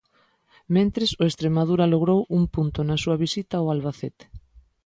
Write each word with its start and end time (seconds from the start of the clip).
Mentres, 0.75 1.09
o 1.21 1.23
Estremadura 1.31 1.91
logrou 1.93 2.19
un 2.37 2.43
punto 2.55 2.79
na 2.83 2.97
súa 3.03 3.17
visita 3.23 3.55
ao 3.57 3.67
Albacete. 3.73 4.25